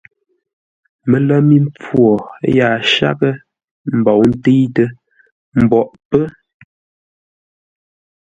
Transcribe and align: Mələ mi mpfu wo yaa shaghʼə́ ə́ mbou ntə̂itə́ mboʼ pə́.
Mələ 1.11 1.35
mi 1.47 1.57
mpfu 1.65 1.93
wo 2.05 2.15
yaa 2.57 2.75
shaghʼə́ 2.93 3.33
ə́ 3.87 3.91
mbou 3.99 4.21
ntə̂itə́ 4.31 4.89
mboʼ 5.63 5.89
pə́. 6.09 6.25